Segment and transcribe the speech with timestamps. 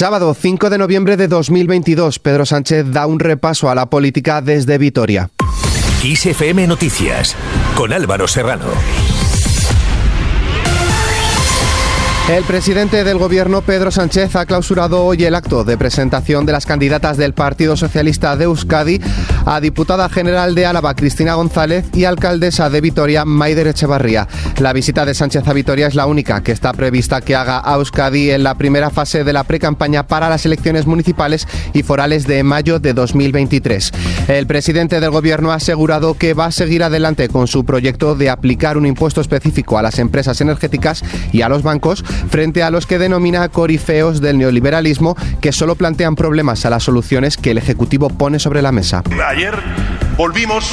[0.00, 4.78] Sábado 5 de noviembre de 2022, Pedro Sánchez da un repaso a la política desde
[4.78, 5.28] Vitoria.
[6.02, 7.36] XFM Noticias,
[7.76, 8.64] con Álvaro Serrano.
[12.28, 16.64] El presidente del gobierno, Pedro Sánchez, ha clausurado hoy el acto de presentación de las
[16.64, 19.00] candidatas del Partido Socialista de Euskadi
[19.46, 24.28] a diputada general de Álava, Cristina González, y alcaldesa de Vitoria, Maider Echevarría.
[24.60, 27.74] La visita de Sánchez a Vitoria es la única que está prevista que haga a
[27.74, 32.44] Euskadi en la primera fase de la precampaña para las elecciones municipales y forales de
[32.44, 33.92] mayo de 2023.
[34.28, 38.30] El presidente del gobierno ha asegurado que va a seguir adelante con su proyecto de
[38.30, 41.02] aplicar un impuesto específico a las empresas energéticas
[41.32, 46.16] y a los bancos frente a los que denomina corifeos del neoliberalismo que solo plantean
[46.16, 49.02] problemas a las soluciones que el Ejecutivo pone sobre la mesa.
[49.26, 49.58] Ayer
[50.16, 50.72] volvimos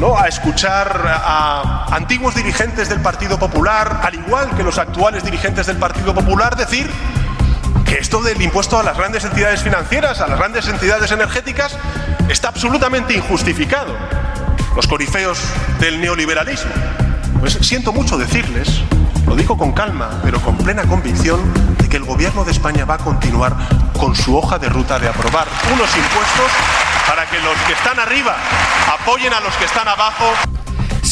[0.00, 0.18] ¿no?
[0.18, 5.76] a escuchar a antiguos dirigentes del Partido Popular, al igual que los actuales dirigentes del
[5.76, 6.88] Partido Popular, decir
[7.84, 11.76] que esto del impuesto a las grandes entidades financieras, a las grandes entidades energéticas,
[12.28, 13.94] está absolutamente injustificado.
[14.74, 15.38] Los corifeos
[15.80, 16.72] del neoliberalismo.
[17.40, 18.80] Pues siento mucho decirles
[19.26, 21.40] lo digo con calma, pero con plena convicción
[21.78, 23.54] de que el Gobierno de España va a continuar
[23.98, 26.50] con su hoja de ruta de aprobar unos impuestos
[27.06, 28.36] para que los que están arriba
[29.00, 30.53] apoyen a los que están abajo.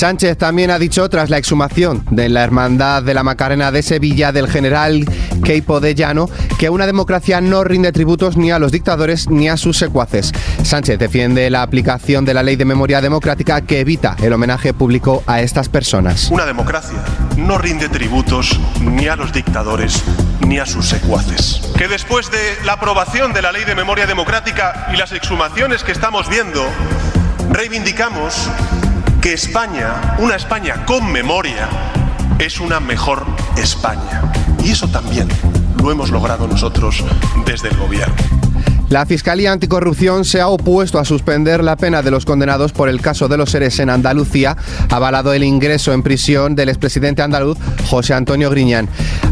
[0.03, 4.33] Sánchez también ha dicho, tras la exhumación de la Hermandad de la Macarena de Sevilla
[4.33, 5.05] del general
[5.45, 9.57] Keipo de Llano, que una democracia no rinde tributos ni a los dictadores ni a
[9.57, 10.33] sus secuaces.
[10.65, 15.23] Sánchez defiende la aplicación de la ley de memoria democrática que evita el homenaje público
[15.29, 16.33] a estas personas.
[16.33, 16.99] Una democracia
[17.37, 20.03] no rinde tributos ni a los dictadores
[20.45, 21.61] ni a sus secuaces.
[21.79, 25.93] Que después de la aprobación de la ley de memoria democrática y las exhumaciones que
[25.93, 26.61] estamos viendo,
[27.53, 28.51] reivindicamos
[29.23, 31.69] que España, una España con memoria,
[32.41, 33.25] es una mejor
[33.57, 34.33] España.
[34.65, 35.29] Y eso también
[35.81, 37.05] lo hemos logrado nosotros
[37.47, 38.17] desde el gobierno.
[38.89, 43.01] La Fiscalía Anticorrupción se ha opuesto a suspender la pena de los condenados por el
[43.01, 44.57] caso de los seres en Andalucía,
[44.91, 47.57] avalado el ingreso en prisión del expresidente andaluz
[47.89, 48.89] José Antonio Griñán.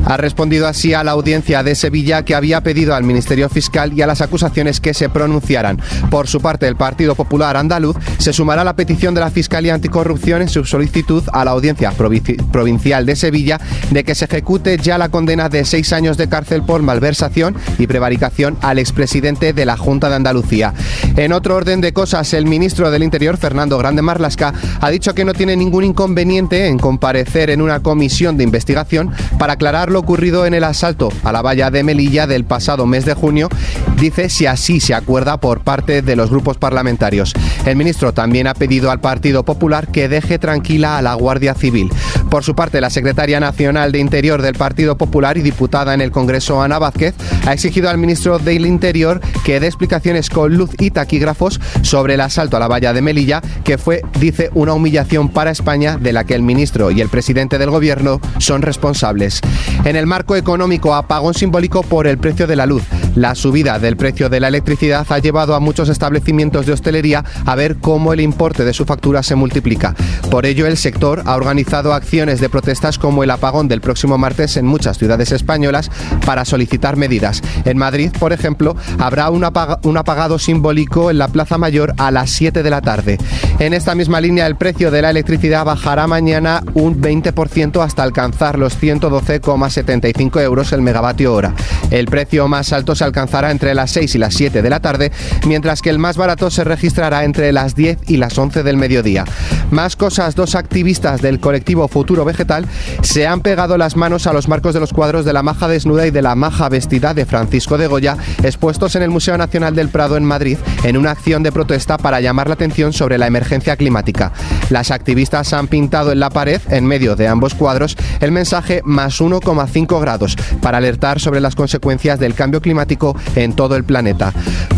[0.06, 4.03] Ha respondido así a la audiencia de Sevilla que había pedido al Ministerio Fiscal y
[4.03, 5.81] a las acusaciones que se pronunciaran.
[6.11, 9.75] Por su parte, el Partido Popular Andaluz se sumará a la petición de la Fiscalía
[9.75, 13.60] Anticorrupción en su solicitud a la audiencia provincial de Sevilla
[13.91, 17.87] de que se ejecute ya la condena de seis años de cárcel por malversación y
[17.87, 20.75] prevaricación al expresidente de la Junta de Andalucía.
[21.16, 25.25] En otro orden de cosas, el ministro del Interior, Fernando Grande Marlasca, ha dicho que
[25.25, 30.47] no tiene ningún inconveniente en comparecer en una comisión de investigación para aclarar lo ocurrido
[30.47, 33.49] en el asalto a la valla de Melilla del pasado mes de junio,
[33.97, 37.34] dice si así se acuerda por parte de los grupos parlamentarios.
[37.67, 41.91] El ministro también ha pedido al Partido Popular que deje tranquila a la Guardia Civil.
[42.30, 46.12] Por su parte, la secretaria nacional de Interior del Partido Popular y diputada en el
[46.12, 50.92] Congreso, Ana Vázquez, ha exigido al ministro del Interior que dé explicaciones con luz y
[50.92, 55.50] taquígrafos sobre el asalto a la valla de Melilla, que fue, dice, una humillación para
[55.50, 59.41] España de la que el ministro y el presidente del gobierno son responsables.
[59.84, 62.84] En el marco económico, apagón simbólico por el precio de la luz.
[63.16, 67.54] La subida del precio de la electricidad ha llevado a muchos establecimientos de hostelería a
[67.56, 69.94] ver cómo el importe de su factura se multiplica.
[70.31, 74.56] Por ello, el sector ha organizado acciones de protestas como el apagón del próximo martes
[74.56, 75.91] en muchas ciudades españolas
[76.25, 77.43] para solicitar medidas.
[77.65, 82.62] En Madrid, por ejemplo, habrá un, apagado simbólico en la Plaza Mayor a las 7
[82.62, 83.19] de la tarde.
[83.59, 88.59] En esta misma línea, el precio de la electricidad bajará mañana un 20% hasta alcanzar
[88.59, 91.54] los 112,75 euros el megavatio hora.
[91.91, 95.11] El precio más alto se alcanzará entre las 6 y las 7 de la tarde,
[95.47, 99.25] mientras que el más barato se registrará entre las 10 y las 11 del mediodía.
[99.71, 102.66] Más cosas, dos activistas del colectivo Futuro Vegetal
[103.00, 106.06] se han pegado las manos a los marcos de los cuadros de la maja desnuda
[106.06, 109.89] y de la maja vestida de Francisco de Goya expuestos en el Museo Nacional del
[109.89, 113.77] Prado en Madrid en una acción de protesta para llamar la atención sobre la emergencia
[113.77, 114.33] climática.
[114.69, 119.22] Las activistas han pintado en la pared, en medio de ambos cuadros, el mensaje más
[119.22, 122.90] 1,5 grados para alertar sobre las consecuencias del cambio climático
[123.37, 124.33] en todo el planeta.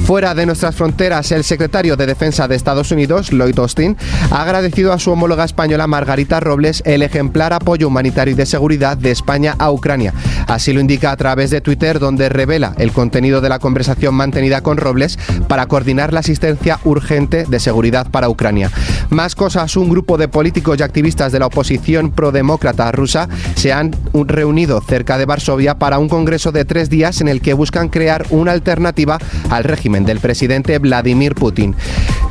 [0.04, 3.96] Fuera de nuestras fronteras, el secretario de Defensa de Estados Unidos, Lloyd Austin,
[4.30, 8.96] ha agradecido a su homóloga española Margarita Robles el ejemplar apoyo humanitario y de seguridad
[8.98, 10.12] de España a Ucrania.
[10.46, 14.60] Así lo indica a través de Twitter, donde revela el contenido de la conversación mantenida
[14.60, 15.18] con Robles
[15.48, 18.70] para coordinar la asistencia urgente de seguridad para Ucrania.
[19.08, 23.96] Más cosas, un grupo de políticos y activistas de la oposición prodemócrata rusa se han
[24.12, 28.01] reunido cerca de Varsovia para un congreso de tres días en el que buscan crear
[28.02, 29.16] crear una alternativa
[29.48, 31.76] al régimen del presidente Vladimir Putin.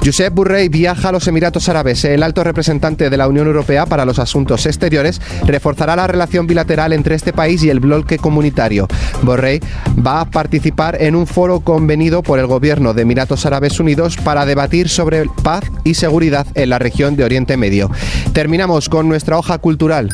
[0.03, 2.03] Josep Burrell viaja a los Emiratos Árabes.
[2.03, 6.91] El alto representante de la Unión Europea para los Asuntos Exteriores reforzará la relación bilateral
[6.91, 8.89] entre este país y el bloque comunitario.
[9.21, 9.61] Borrell
[10.05, 14.45] va a participar en un foro convenido por el gobierno de Emiratos Árabes Unidos para
[14.45, 17.89] debatir sobre paz y seguridad en la región de Oriente Medio.
[18.33, 20.09] Terminamos con nuestra hoja cultural.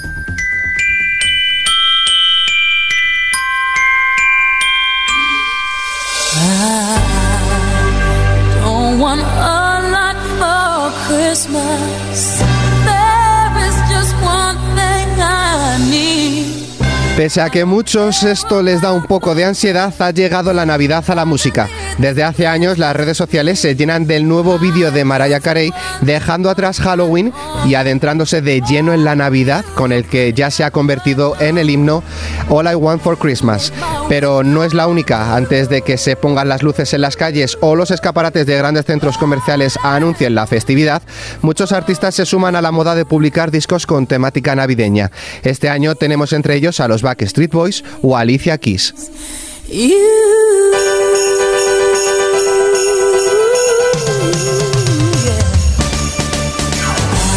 [17.17, 21.03] Pese a que muchos esto les da un poco de ansiedad, ha llegado la Navidad
[21.07, 21.67] a la música.
[21.97, 26.51] Desde hace años las redes sociales se llenan del nuevo vídeo de Mariah Carey dejando
[26.51, 27.33] atrás Halloween
[27.65, 31.57] y adentrándose de lleno en la Navidad con el que ya se ha convertido en
[31.57, 32.03] el himno
[32.49, 33.73] All I Want for Christmas.
[34.07, 35.35] Pero no es la única.
[35.35, 38.85] Antes de que se pongan las luces en las calles o los escaparates de grandes
[38.85, 41.01] centros comerciales anuncien la festividad,
[41.41, 45.11] muchos artistas se suman a la moda de publicar discos con temática navideña.
[45.41, 48.93] Este año tenemos entre ellos a los Backstreet Boys o Alicia Keys.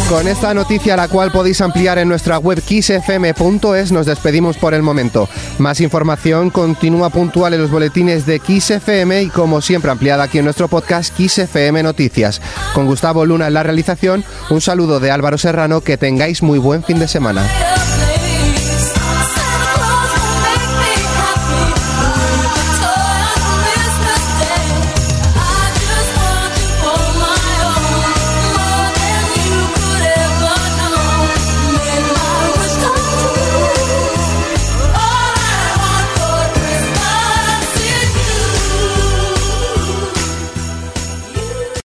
[0.09, 4.81] Con esta noticia, la cual podéis ampliar en nuestra web kissfm.es, nos despedimos por el
[4.81, 5.29] momento.
[5.57, 10.39] Más información continúa puntual en los boletines de Kiss FM y como siempre ampliada aquí
[10.39, 12.41] en nuestro podcast Kiss FM Noticias.
[12.73, 16.83] Con Gustavo Luna en la realización, un saludo de Álvaro Serrano, que tengáis muy buen
[16.83, 17.45] fin de semana.